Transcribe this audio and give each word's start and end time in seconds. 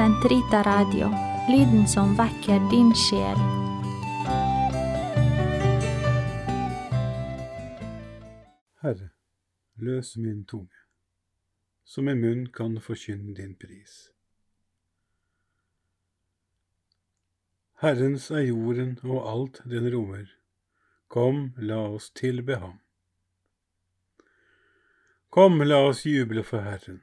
Sentrita 0.00 0.62
Radio, 0.62 1.10
lyden 1.48 1.88
som 1.88 2.14
vekker 2.16 2.60
din 2.70 2.94
sjel. 2.96 3.40
Herre, 8.80 9.10
løs 9.76 10.14
min 10.16 10.46
tunge, 10.48 10.80
så 11.84 12.00
min 12.00 12.22
munn 12.24 12.46
kan 12.48 12.80
forkynne 12.80 13.34
din 13.36 13.52
pris. 13.60 14.08
Herrens 17.84 18.30
er 18.30 18.46
jorden 18.48 18.96
og 19.04 19.20
alt 19.34 19.62
den 19.68 19.92
rommer. 19.92 20.32
Kom, 21.08 21.52
la 21.58 21.82
oss 21.90 22.08
tilbe 22.10 22.56
ham. 22.64 22.80
Kom, 25.28 25.60
la 25.60 25.84
oss 25.92 26.06
juble 26.06 26.46
for 26.52 26.64
Herren, 26.64 27.02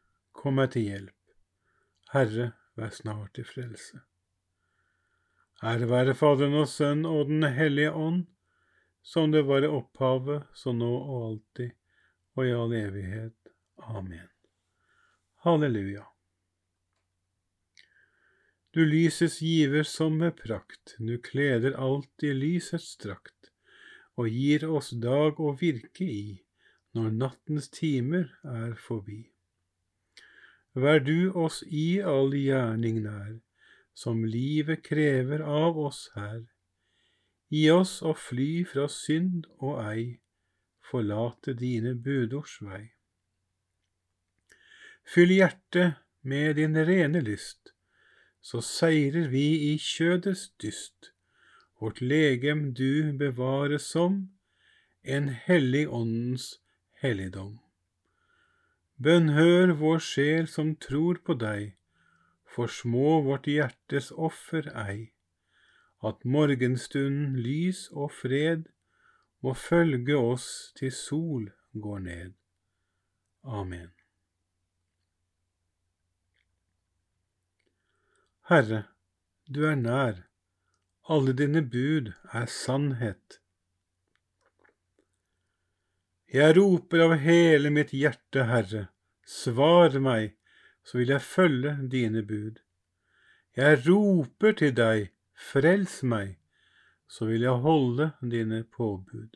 kom 0.41 0.57
meg 0.57 0.71
til 0.73 0.87
hjelp. 0.89 1.17
Herre, 2.11 2.53
vær 2.75 2.95
snart 2.95 3.35
til 3.37 3.45
frelse. 3.45 4.01
Ære 5.61 5.85
være 5.85 6.15
Faderen 6.17 6.57
og 6.57 6.69
Sønn 6.69 7.03
og 7.05 7.27
Den 7.29 7.45
hellige 7.53 7.91
ånd, 7.93 8.23
som 9.05 9.29
det 9.33 9.43
var 9.45 9.61
i 9.61 9.69
opphavet, 9.69 10.47
så 10.57 10.73
nå 10.73 10.89
og 10.89 11.25
alltid, 11.27 11.75
og 12.33 12.47
i 12.47 12.55
all 12.57 12.73
evighet. 12.73 13.51
Amen. 13.77 14.29
Halleluja. 15.45 16.07
Du 18.73 18.81
lyses 18.87 19.39
giver 19.43 19.83
som 19.83 20.17
med 20.17 20.37
prakt, 20.39 20.95
du 20.97 21.17
kleder 21.21 21.75
alt 21.77 22.25
i 22.25 22.31
lysets 22.33 22.95
drakt, 22.97 23.51
og 24.17 24.31
gir 24.31 24.65
oss 24.69 24.93
dag 24.95 25.37
å 25.37 25.53
virke 25.59 26.07
i, 26.07 26.39
når 26.97 27.13
nattens 27.19 27.69
timer 27.69 28.31
er 28.47 28.73
forbi. 28.79 29.25
Vær 30.73 30.99
du 31.03 31.31
oss 31.35 31.63
i 31.67 31.99
all 31.99 32.31
gjerning 32.31 33.01
nær, 33.03 33.39
som 33.93 34.23
livet 34.23 34.83
krever 34.87 35.43
av 35.43 35.79
oss 35.79 36.05
her. 36.15 36.45
Gi 37.51 37.65
oss 37.73 37.97
å 38.01 38.13
fly 38.15 38.63
fra 38.63 38.87
synd 38.87 39.49
og 39.59 39.81
ei, 39.83 40.21
forlate 40.79 41.53
dine 41.59 41.91
budords 42.05 42.61
vei. 42.63 42.93
Fyll 45.03 45.33
hjertet 45.35 45.99
med 46.23 46.55
din 46.55 46.77
rene 46.87 47.19
lyst, 47.19 47.73
så 48.39 48.61
seirer 48.63 49.27
vi 49.33 49.73
i 49.73 49.77
kjødets 49.77 50.53
dyst. 50.63 51.11
Vårt 51.81 51.99
legem 51.99 52.71
du 52.77 53.11
bevare 53.17 53.79
som 53.79 54.29
en 55.03 55.27
hellig 55.29 55.87
åndens 55.89 56.61
helligdom. 57.01 57.59
Bønnhør 59.01 59.71
vår 59.79 60.01
sjel 60.05 60.47
som 60.51 60.75
tror 60.85 61.21
på 61.25 61.33
deg, 61.43 61.71
for 62.45 62.69
små 62.69 63.21
vårt 63.25 63.47
hjertes 63.49 64.11
offer 64.27 64.67
ei, 64.77 65.13
at 66.05 66.21
morgenstunden 66.35 67.39
lys 67.45 67.87
og 67.95 68.11
fred 68.17 68.67
må 69.41 69.55
følge 69.57 70.17
oss 70.17 70.47
til 70.77 70.93
sol 70.93 71.49
går 71.73 72.05
ned. 72.05 72.37
Amen. 73.43 73.89
Herre, 78.51 78.83
du 79.49 79.63
er 79.65 79.81
nær, 79.81 80.25
alle 81.09 81.33
dine 81.33 81.65
bud 81.65 82.13
er 82.29 82.45
sannhet. 82.45 83.41
Jeg 86.31 86.55
roper 86.55 87.07
av 87.09 87.17
hele 87.25 87.73
mitt 87.73 87.89
hjerte, 87.95 88.45
Herre, 88.47 88.90
svar 89.25 89.97
meg, 89.99 90.35
så 90.83 90.97
vil 90.97 91.13
jeg 91.13 91.21
følge 91.21 91.77
dine 91.91 92.23
bud. 92.25 92.59
Jeg 93.57 93.81
roper 93.87 94.55
til 94.57 94.73
deg, 94.75 95.11
frels 95.35 96.01
meg, 96.03 96.37
så 97.11 97.27
vil 97.27 97.43
jeg 97.43 97.63
holde 97.65 98.11
dine 98.21 98.63
påbud. 98.63 99.35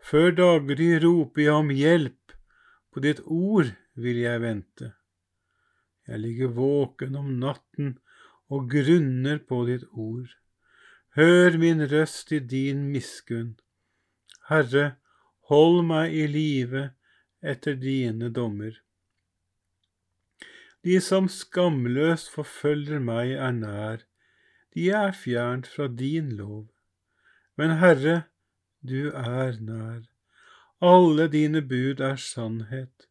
Før 0.00 0.30
daggry 0.32 0.94
roper 1.02 1.42
jeg 1.42 1.54
om 1.54 1.70
hjelp, 1.74 2.32
på 2.94 3.02
ditt 3.04 3.20
ord 3.26 3.74
vil 3.94 4.22
jeg 4.22 4.40
vente. 4.40 4.92
Jeg 6.08 6.22
ligger 6.22 6.54
våken 6.56 7.18
om 7.20 7.34
natten 7.42 7.98
og 8.48 8.70
grunner 8.72 9.42
på 9.44 9.64
ditt 9.68 9.84
ord. 9.92 10.30
Hør 11.18 11.58
min 11.60 11.84
røst 11.90 12.32
i 12.32 12.38
din 12.40 12.86
miskunn. 12.92 13.58
Herre, 14.48 14.96
hold 15.52 15.82
meg 15.84 16.14
i 16.16 16.24
live 16.30 16.88
etter 17.42 17.74
dine 17.78 18.30
dommer. 18.30 18.80
De 20.84 21.00
som 21.02 21.28
skamløst 21.28 22.30
forfølger 22.30 23.02
meg, 23.02 23.34
er 23.34 23.54
nær, 23.54 24.04
de 24.74 24.90
er 24.94 25.12
fjernt 25.12 25.66
fra 25.66 25.88
din 25.88 26.30
lov. 26.38 26.68
Men 27.56 27.78
Herre, 27.82 28.22
du 28.86 29.10
er 29.10 29.58
nær, 29.60 30.06
alle 30.80 31.26
dine 31.28 31.62
bud 31.62 32.00
er 32.00 32.16
sannhet. 32.22 33.08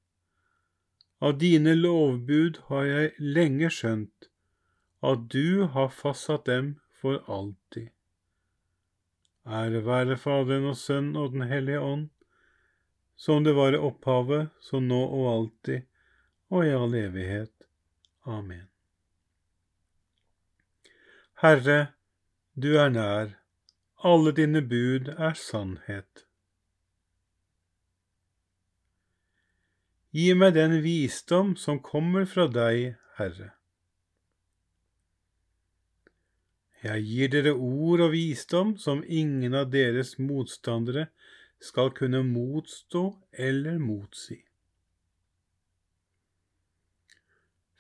Av 1.20 1.36
dine 1.42 1.74
lovbud 1.76 2.62
har 2.70 2.84
jeg 2.88 3.14
lenge 3.20 3.70
skjønt, 3.74 4.30
at 5.04 5.28
du 5.34 5.66
har 5.74 5.90
fastsatt 5.92 6.46
dem 6.48 6.76
for 7.02 7.24
alltid. 7.28 7.90
Ære 9.48 9.82
være 9.86 10.18
Faderen 10.20 10.70
og 10.70 10.78
Sønnen 10.78 11.16
og 11.16 11.34
Den 11.34 11.48
hellige 11.50 11.80
ånd, 11.80 12.10
som 13.18 13.44
det 13.44 13.54
var 13.58 13.74
i 13.74 13.82
opphavet, 13.82 14.50
så 14.62 14.80
nå 14.80 15.00
og 15.06 15.28
alltid, 15.32 15.88
og 16.54 16.66
i 16.66 16.74
all 16.78 16.94
evighet. 16.96 17.54
Amen. 18.24 18.68
Herre, 21.42 21.94
du 22.54 22.78
er 22.78 22.94
nær, 22.94 23.34
alle 24.06 24.34
dine 24.38 24.62
bud 24.62 25.10
er 25.18 25.36
sannhet. 25.38 26.24
Gi 30.14 30.32
meg 30.34 30.56
den 30.56 30.80
visdom 30.86 31.56
som 31.60 31.82
kommer 31.84 32.26
fra 32.30 32.48
deg, 32.50 32.96
Herre. 33.20 33.52
Jeg 36.86 37.04
gir 37.10 37.32
dere 37.34 37.54
ord 37.54 38.04
og 38.06 38.14
visdom 38.14 38.76
som 38.82 39.02
ingen 39.04 39.58
av 39.58 39.72
deres 39.74 40.16
motstandere 40.22 41.08
skal 41.60 41.92
kunne 41.92 42.24
motstå 42.24 43.18
eller 43.32 43.80
motsi. 43.80 44.44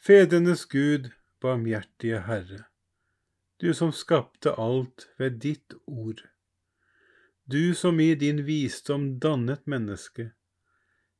Fedrenes 0.07 0.65
Gud, 0.65 1.09
barmhjertige 1.41 2.21
Herre, 2.25 2.63
du 3.61 3.73
som 3.73 3.91
skapte 3.91 4.53
alt 4.55 5.09
ved 5.17 5.41
ditt 5.43 5.73
ord, 5.85 6.21
du 7.45 7.73
som 7.75 7.99
i 7.99 8.13
din 8.15 8.45
visdom 8.47 9.17
dannet 9.19 9.65
mennesket 9.67 10.33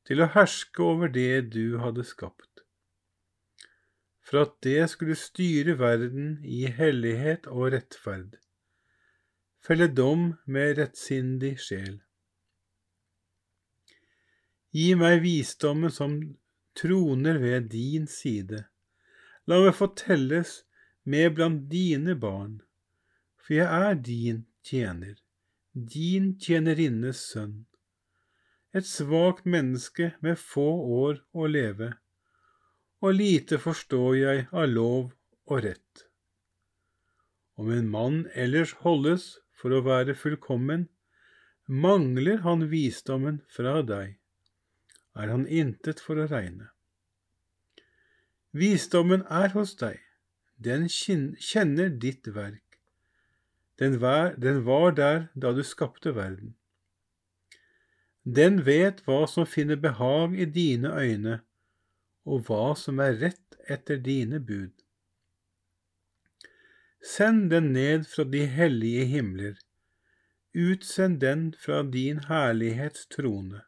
til 0.08 0.22
å 0.24 0.30
herske 0.32 0.82
over 0.82 1.12
det 1.12 1.50
du 1.52 1.78
hadde 1.82 2.06
skapt, 2.06 2.64
for 4.24 4.46
at 4.46 4.56
det 4.64 4.88
skulle 4.94 5.18
styre 5.20 5.76
verden 5.80 6.38
i 6.44 6.64
hellighet 6.80 7.48
og 7.52 7.74
rettferd, 7.76 8.38
felle 9.60 9.88
dom 9.92 10.30
med 10.46 10.78
rettsindig 10.80 11.58
sjel. 11.60 11.98
Gi 14.76 14.92
meg 15.00 15.22
visdommen 15.24 15.92
som 15.92 16.18
troner 16.76 17.38
ved 17.40 17.70
din 17.72 18.06
side. 18.06 18.66
La 19.48 19.62
meg 19.64 19.72
få 19.78 19.88
telles 19.96 20.62
med 21.08 21.32
blant 21.38 21.62
dine 21.72 22.12
barn, 22.20 22.58
for 23.40 23.56
jeg 23.56 23.86
er 23.88 23.96
din 24.08 24.42
tjener, 24.60 25.16
din 25.72 26.34
tjenerinnes 26.36 27.22
sønn, 27.30 27.64
et 28.76 28.84
svakt 28.84 29.48
menneske 29.48 30.10
med 30.20 30.36
få 30.36 30.68
år 30.98 31.22
å 31.32 31.48
leve, 31.48 31.94
og 33.00 33.16
lite 33.16 33.56
forstår 33.62 34.20
jeg 34.20 34.46
av 34.52 34.68
lov 34.68 35.14
og 35.48 35.64
rett. 35.64 36.04
Om 37.56 37.72
en 37.72 37.88
mann 37.88 38.22
ellers 38.36 38.76
holdes 38.84 39.38
for 39.56 39.72
å 39.72 39.80
være 39.88 40.12
fullkommen, 40.14 40.90
mangler 41.66 42.44
han 42.44 42.68
visdommen 42.68 43.40
fra 43.48 43.80
deg 43.80 44.17
er 45.18 45.32
han 45.34 45.46
intet 45.50 46.00
for 46.04 46.20
å 46.20 46.28
regne. 46.30 46.70
Visdommen 48.54 49.24
er 49.28 49.52
hos 49.56 49.74
deg, 49.80 49.98
den 50.56 50.86
kjenner 50.88 51.90
ditt 52.04 52.30
verk. 52.34 52.64
Den 53.78 53.98
var, 54.02 54.94
der 54.94 55.28
da 55.34 55.52
du 55.54 55.62
skapte 55.62 56.14
verden. 56.16 56.54
Den 58.24 58.64
vet 58.66 59.04
hva 59.06 59.22
som 59.30 59.46
finner 59.46 59.78
behag 59.78 60.34
i 60.34 60.48
dine 60.50 60.90
øyne, 60.90 61.38
og 62.26 62.48
hva 62.48 62.74
som 62.76 62.98
er 63.00 63.20
rett 63.22 63.58
etter 63.70 64.00
dine 64.02 64.40
bud. 64.40 64.74
Send 67.04 67.50
den 67.52 67.72
ned 67.72 68.08
fra 68.10 68.26
de 68.26 68.42
hellige 68.50 69.06
himler, 69.06 69.54
utsend 70.52 71.20
den 71.22 71.52
fra 71.62 71.84
din 71.86 72.18
herlighets 72.26 73.06
trone 73.14 73.67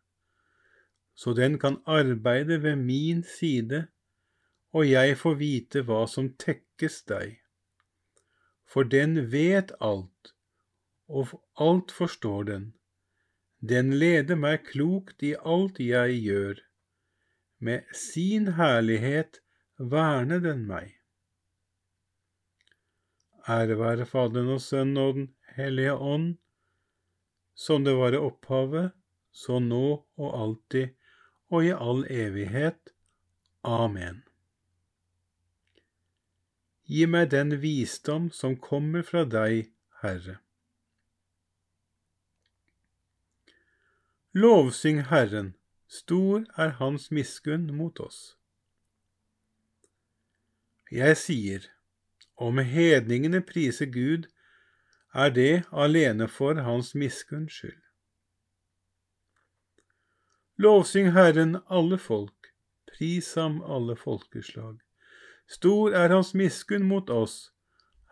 så 1.20 1.34
den 1.36 1.58
kan 1.60 1.76
arbeide 1.84 2.62
ved 2.62 2.76
min 2.80 3.22
side, 3.22 3.86
og 4.72 4.86
jeg 4.88 5.16
får 5.20 5.34
vite 5.36 5.82
hva 5.84 6.04
som 6.08 6.30
tekkes 6.40 7.02
deg. 7.10 7.34
For 8.64 8.88
den 8.88 9.26
vet 9.32 9.74
alt, 9.84 10.30
og 11.10 11.34
alt 11.60 11.92
forstår 11.92 12.46
den. 12.48 12.64
Den 13.60 13.92
leder 14.00 14.38
meg 14.40 14.62
klokt 14.70 15.20
i 15.26 15.34
alt 15.36 15.80
jeg 15.84 16.22
gjør. 16.24 16.62
Med 17.58 17.90
sin 17.92 18.54
herlighet 18.56 19.42
verner 19.76 20.40
den 20.40 20.62
meg. 20.70 20.94
Ære 23.50 23.76
være 23.76 24.06
Faderen 24.08 24.54
og 24.54 24.62
Sønnen 24.64 25.02
og 25.02 25.18
Den 25.18 25.28
hellige 25.56 25.98
ånd, 25.98 26.30
som 27.52 27.84
det 27.84 27.98
var 27.98 28.16
i 28.16 28.22
opphavet, 28.22 28.94
så 29.32 29.58
nå 29.60 29.84
og 30.16 30.30
alltid, 30.40 30.96
og 31.50 31.64
i 31.66 31.72
all 31.74 32.04
evighet. 32.10 32.92
Amen. 33.64 34.22
Gi 36.90 37.06
meg 37.06 37.30
den 37.30 37.60
visdom 37.62 38.30
som 38.34 38.56
kommer 38.58 39.02
fra 39.06 39.24
deg, 39.28 39.68
Herre. 40.02 40.38
Lovsyng 44.32 45.04
Herren, 45.10 45.54
stor 45.86 46.46
er 46.56 46.76
Hans 46.78 47.10
miskunn 47.10 47.66
mot 47.74 47.98
oss. 48.00 48.36
Jeg 50.90 51.16
sier, 51.18 51.66
om 52.34 52.58
hedningene 52.58 53.42
priser 53.42 53.90
Gud, 53.90 54.26
er 55.14 55.30
det 55.34 55.64
alene 55.70 56.28
for 56.28 56.62
Hans 56.62 56.94
miskunns 56.94 57.58
skyld. 57.58 57.89
Lovsyng 60.60 61.10
Herren 61.10 61.58
alle 61.66 61.96
folk, 61.98 62.52
pris 62.92 63.34
ham 63.34 63.62
alle 63.62 63.94
folkeslag. 63.96 64.80
Stor 65.48 65.94
er 65.96 66.12
hans 66.12 66.34
miskunn 66.36 66.84
mot 66.84 67.08
oss, 67.10 67.52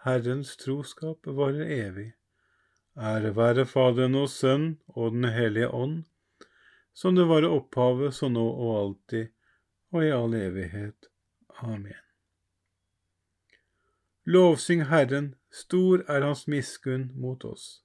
Herrens 0.05 0.55
troskap 0.57 1.29
varer 1.29 1.69
evig. 1.75 2.07
Ære 2.97 3.35
være 3.37 3.67
Faderen 3.69 4.17
og 4.17 4.31
Sønn 4.33 4.65
og 4.89 5.13
Den 5.13 5.29
hellige 5.35 5.69
ånd, 5.69 6.07
som 6.97 7.19
det 7.19 7.27
var 7.29 7.45
i 7.45 7.51
opphavet, 7.53 8.15
så 8.17 8.31
nå 8.33 8.47
og 8.49 8.71
alltid, 8.79 9.29
og 9.93 10.07
i 10.07 10.15
all 10.17 10.39
evighet. 10.39 11.11
Amen. 11.61 12.01
Lovsyng 14.25 14.87
Herren, 14.89 15.35
stor 15.53 16.01
er 16.09 16.25
hans 16.25 16.47
miskunn 16.49 17.11
mot 17.13 17.45
oss. 17.45 17.83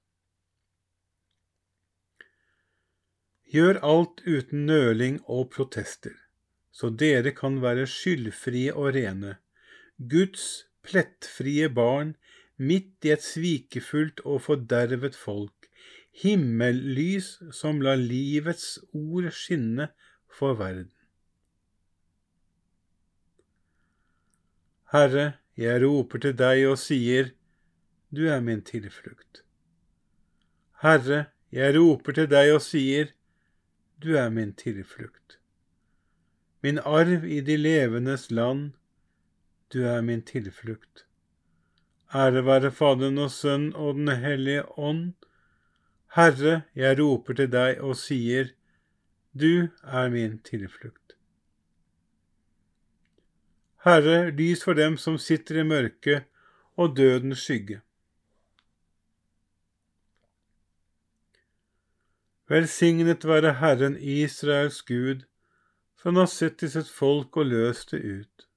Gjør 3.53 3.77
alt 3.85 4.23
uten 4.25 4.65
nøling 4.65 5.19
og 5.29 5.51
protester, 5.53 6.15
så 6.73 6.89
dere 6.89 7.35
kan 7.37 7.59
være 7.61 7.85
skyldfrie 7.85 8.73
og 8.73 8.95
rene, 8.95 9.35
Guds 10.09 10.65
plettfrie 10.81 11.69
barn 11.69 12.15
midt 12.57 13.05
i 13.05 13.13
et 13.13 13.21
svikefullt 13.21 14.23
og 14.25 14.41
fordervet 14.47 15.13
folk, 15.13 15.69
himmellys 16.23 17.35
som 17.53 17.81
lar 17.85 18.01
livets 18.01 18.79
ord 18.89 19.29
skinne 19.33 19.91
for 20.33 20.57
verden. 20.57 20.91
Herre, 24.93 25.33
jeg 25.57 25.81
roper 25.85 26.21
til 26.25 26.37
deg 26.37 26.67
og 26.69 26.77
sier, 26.81 27.33
Du 28.13 28.27
er 28.29 28.41
min 28.45 28.61
tilflukt. 28.61 29.41
Herre, 30.81 31.25
jeg 31.51 31.73
roper 31.77 32.13
til 32.17 32.27
deg 32.29 32.51
og 32.53 32.61
sier, 32.61 33.13
du 34.03 34.15
er 34.17 34.29
min 34.29 34.53
tilflukt. 34.53 35.39
Min 36.61 36.79
arv 36.79 37.25
i 37.25 37.39
de 37.41 37.57
levendes 37.57 38.31
land, 38.31 38.71
du 39.73 39.83
er 39.83 40.01
min 40.01 40.21
tilflukt. 40.21 41.05
Ære 42.13 42.43
være 42.45 42.71
Faderen 42.71 43.17
og 43.17 43.31
Sønn 43.31 43.71
og 43.73 43.95
Den 43.95 44.07
hellige 44.07 44.65
ånd. 44.79 45.13
Herre, 46.15 46.61
jeg 46.75 46.99
roper 46.99 47.33
til 47.39 47.49
deg 47.51 47.79
og 47.81 47.95
sier, 47.97 48.51
Du 49.33 49.69
er 49.83 50.09
min 50.13 50.37
tilflukt. 50.45 51.15
Herre, 53.83 54.29
lys 54.29 54.61
for 54.63 54.77
dem 54.77 54.97
som 54.97 55.17
sitter 55.17 55.63
i 55.63 55.63
mørket 55.65 56.27
og 56.77 56.93
dødens 56.97 57.41
skygge. 57.41 57.81
Velsignet 62.51 63.23
være 63.25 63.53
Herren 63.61 63.95
Israels 63.97 64.81
Gud, 64.81 65.23
for 65.95 66.11
han 66.11 66.19
har 66.19 66.31
sett 66.31 66.57
til 66.59 66.71
sitt 66.73 66.89
folk 66.91 67.37
og 67.39 67.47
løst 67.47 67.93
det 67.93 68.01
ut. 68.03 68.47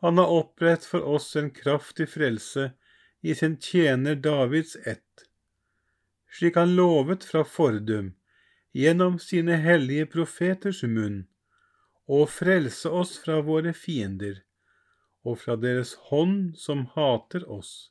Han 0.00 0.16
har 0.16 0.32
opprett 0.32 0.86
for 0.88 1.04
oss 1.04 1.34
en 1.36 1.50
kraftig 1.52 2.08
frelse 2.08 2.70
i 3.20 3.34
sin 3.36 3.58
tjener 3.60 4.16
Davids 4.16 4.78
ett, 4.88 5.26
slik 6.32 6.56
han 6.56 6.72
lovet 6.78 7.26
fra 7.28 7.44
fordum, 7.44 8.14
gjennom 8.72 9.18
sine 9.20 9.60
hellige 9.60 10.08
profeters 10.14 10.80
munn, 10.88 11.26
å 12.08 12.24
frelse 12.24 12.88
oss 12.88 13.18
fra 13.20 13.42
våre 13.44 13.74
fiender 13.76 14.40
og 15.20 15.36
fra 15.42 15.60
deres 15.60 15.92
hånd 16.08 16.56
som 16.56 16.86
hater 16.96 17.44
oss 17.44 17.90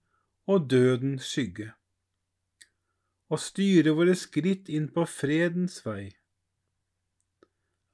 og 0.51 0.69
dødens 0.71 1.29
skygge, 1.31 1.71
og 3.31 3.39
styre 3.39 3.95
våre 3.95 4.15
skritt 4.19 4.69
inn 4.69 4.89
på 4.91 5.05
fredens 5.07 5.79
vei. 5.85 6.11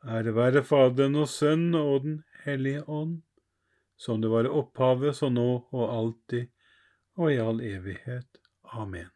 Ære 0.08 0.34
være 0.36 0.64
Faderen 0.64 1.18
og 1.20 1.30
Sønnen 1.30 1.76
og 1.76 2.04
Den 2.04 2.24
hellige 2.46 2.84
ånd, 2.90 3.22
som 3.98 4.22
det 4.22 4.30
var 4.32 4.46
i 4.46 4.54
opphavet, 4.62 5.16
så 5.18 5.30
nå 5.30 5.50
og 5.72 5.86
alltid 5.90 6.48
og 7.18 7.34
i 7.34 7.40
all 7.42 7.62
evighet. 7.66 8.38
Amen. 8.64 9.10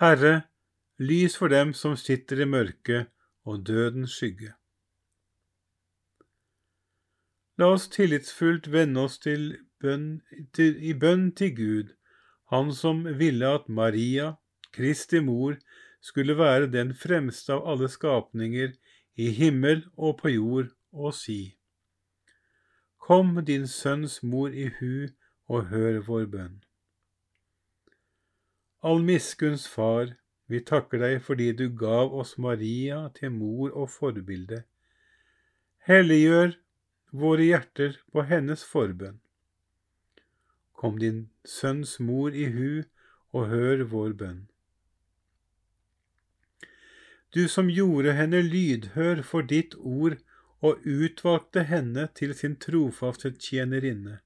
Herre, 0.00 0.42
lys 0.98 1.36
for 1.38 1.48
dem 1.48 1.72
som 1.74 1.94
sitter 1.96 2.42
i 2.42 2.48
mørket 2.50 3.10
og 3.46 3.62
dødens 3.66 4.16
skygge. 4.18 4.54
La 7.58 7.68
oss 7.70 7.86
tillitsfullt 7.86 8.66
vende 8.72 9.04
oss 9.06 9.20
til 9.22 9.52
bønn, 9.84 10.08
til, 10.56 10.76
i 10.80 10.94
bønn 10.94 11.30
til 11.36 11.54
Gud, 11.56 11.92
Han 12.52 12.72
som 12.76 13.04
ville 13.18 13.48
at 13.48 13.68
Maria, 13.68 14.34
Kristi 14.72 15.20
mor, 15.20 15.56
skulle 16.00 16.36
være 16.38 16.68
den 16.72 16.92
fremste 16.94 17.54
av 17.56 17.68
alle 17.72 17.88
skapninger 17.88 18.74
i 19.16 19.30
himmel 19.30 19.84
og 19.96 20.18
på 20.20 20.34
jord, 20.34 20.68
og 20.92 21.14
si, 21.16 21.56
Kom 22.98 23.36
din 23.44 23.66
sønns 23.68 24.22
mor 24.22 24.52
i 24.52 24.68
hu 24.78 25.08
og 25.48 25.66
hør 25.72 25.98
vår 26.06 26.28
bønn. 26.32 26.60
Allmiskunns 28.84 29.66
Far, 29.68 30.14
vi 30.48 30.60
takker 30.60 31.00
deg 31.00 31.18
fordi 31.24 31.50
du 31.56 31.66
gav 31.80 32.12
oss 32.20 32.36
Maria 32.38 33.02
til 33.16 33.32
mor 33.32 33.72
og 33.72 33.90
forbilde. 33.92 34.62
Helliggjør 35.88 36.56
våre 37.24 37.50
hjerter 37.50 38.00
på 38.12 38.24
hennes 38.28 38.64
forbønn. 38.64 39.20
Kom 40.74 40.98
din 40.98 41.28
sønns 41.46 41.98
mor 42.00 42.34
i 42.34 42.50
hu 42.54 42.82
og 43.32 43.48
hør 43.50 43.86
vår 43.94 44.12
bønn. 44.20 44.42
Du 47.34 47.48
som 47.48 47.70
gjorde 47.70 48.12
henne 48.14 48.42
lydhør 48.46 49.22
for 49.26 49.42
ditt 49.42 49.74
ord 49.78 50.20
og 50.64 50.84
utvalgte 50.86 51.64
henne 51.66 52.06
til 52.14 52.34
sin 52.38 52.54
trofaste 52.62 53.32
tjenerinne. 53.46 54.20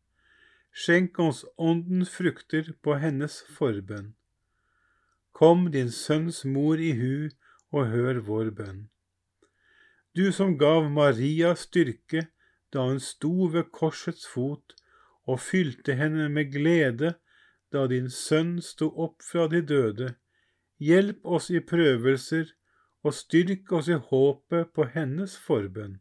Skjenk 0.73 1.19
oss 1.25 1.45
åndens 1.57 2.13
frukter 2.15 2.75
på 2.85 2.99
hennes 3.03 3.41
forbønn. 3.57 4.13
Kom 5.33 5.71
din 5.73 5.91
sønns 5.95 6.45
mor 6.45 6.81
i 6.83 6.93
hu 7.01 7.31
og 7.73 7.89
hør 7.95 8.21
vår 8.29 8.51
bønn. 8.59 8.89
Du 10.17 10.29
som 10.33 10.57
gav 10.59 10.91
Maria 10.91 11.55
styrke 11.57 12.27
da 12.75 12.85
hun 12.91 13.01
sto 13.01 13.49
ved 13.55 13.71
korsets 13.73 14.27
fot, 14.29 14.75
og 15.29 15.41
fylte 15.45 15.95
henne 15.99 16.29
med 16.33 16.53
glede 16.53 17.15
da 17.73 17.85
din 17.91 18.09
sønn 18.11 18.57
sto 18.65 18.89
opp 19.05 19.23
fra 19.25 19.47
de 19.53 19.61
døde, 19.61 20.15
hjelp 20.81 21.25
oss 21.37 21.51
i 21.53 21.61
prøvelser 21.61 22.55
og 23.05 23.15
styrk 23.15 23.73
oss 23.77 23.91
i 23.93 23.99
håpet 24.11 24.73
på 24.75 24.89
hennes 24.95 25.37
forbønn. 25.45 25.99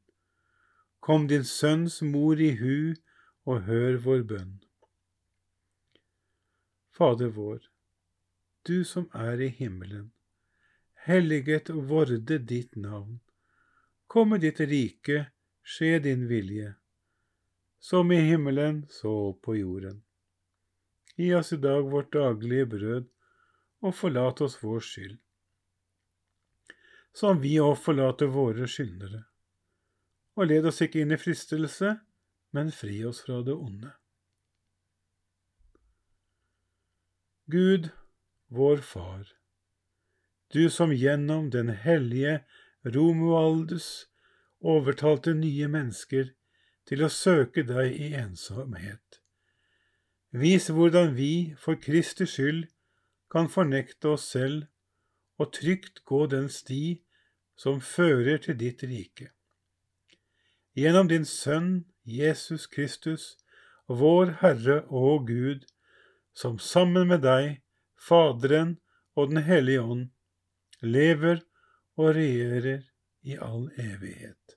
Kom 1.03 1.27
din 1.27 1.43
sønns 1.43 2.00
mor 2.01 2.39
i 2.39 2.53
hu 2.62 2.96
og 3.48 3.67
hør 3.67 4.00
vår 4.05 4.24
bønn. 4.31 4.53
Fader 6.98 7.29
vår, 7.36 7.60
du 8.67 8.84
som 8.84 9.10
er 9.13 9.43
i 9.43 9.51
himmelen. 9.60 10.12
Helliget 11.07 11.69
vorde 11.91 12.39
ditt 12.39 12.75
navn. 12.75 13.19
Komme 14.07 14.39
ditt 14.41 14.60
rike, 14.60 15.27
skje 15.63 16.00
din 16.03 16.25
vilje, 16.27 16.74
som 17.79 18.12
i 18.12 18.15
himmelen, 18.15 18.86
så 18.89 19.34
på 19.34 19.55
jorden. 19.55 20.01
Gi 21.15 21.34
oss 21.36 21.53
i 21.53 21.57
dag 21.57 21.89
vårt 21.91 22.13
daglige 22.13 22.65
brød, 22.65 23.07
og 23.81 23.96
forlat 23.96 24.41
oss 24.41 24.57
vår 24.63 24.81
skyld, 24.81 25.17
som 27.13 27.41
vi 27.41 27.55
òg 27.62 27.75
forlater 27.81 28.29
våre 28.34 28.67
skyldnere. 28.69 29.24
Og 30.38 30.50
led 30.50 30.67
oss 30.69 30.81
ikke 30.86 31.01
inn 31.01 31.13
i 31.13 31.17
fristelse, 31.22 31.96
men 32.53 32.69
fri 32.74 33.00
oss 33.05 33.24
fra 33.25 33.39
det 33.46 33.53
onde. 33.53 33.93
Gud, 37.50 37.89
vår 38.53 38.81
Far, 38.86 39.29
du 40.53 40.69
som 40.69 40.93
gjennom 40.93 41.50
den 41.50 41.69
hellige 41.69 42.41
Romualdus 42.86 44.07
overtalte 44.60 45.34
nye 45.36 45.67
mennesker 45.72 46.34
til 46.88 47.03
å 47.03 47.12
søke 47.12 47.63
deg 47.67 47.94
i 47.94 48.13
ensomhet. 48.17 49.20
Vis 50.32 50.70
hvordan 50.72 51.13
vi 51.15 51.56
for 51.60 51.79
Kristi 51.79 52.27
skyld 52.27 52.67
kan 53.32 53.50
fornekte 53.51 54.15
oss 54.15 54.27
selv 54.32 54.67
og 55.38 55.51
trygt 55.56 56.03
gå 56.08 56.25
den 56.32 56.50
sti 56.50 57.00
som 57.58 57.82
fører 57.82 58.39
til 58.44 58.58
ditt 58.60 58.84
rike. 58.88 59.32
Gjennom 60.77 61.10
din 61.10 61.25
Sønn 61.25 61.88
Jesus 62.06 62.67
Kristus, 62.67 63.36
vår 63.88 64.38
Herre 64.41 64.84
og 64.88 65.27
Gud, 65.27 65.65
som 66.34 66.60
sammen 66.60 67.10
med 67.10 67.24
deg 67.25 67.63
Faderen 67.98 68.77
og 69.17 69.32
Den 69.32 69.41
hellige 69.44 69.82
ånd, 69.82 70.06
lever 70.82 71.41
og 71.98 72.13
regjerer 72.15 72.86
i 73.25 73.39
all 73.41 73.72
evighet. 73.82 74.56